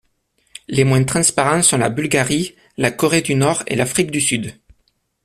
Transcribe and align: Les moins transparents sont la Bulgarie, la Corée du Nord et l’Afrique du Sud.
Les 0.67 0.83
moins 0.83 1.03
transparents 1.03 1.61
sont 1.61 1.77
la 1.77 1.89
Bulgarie, 1.89 2.55
la 2.75 2.89
Corée 2.89 3.21
du 3.21 3.35
Nord 3.35 3.61
et 3.67 3.75
l’Afrique 3.75 4.09
du 4.09 4.19
Sud. 4.19 4.57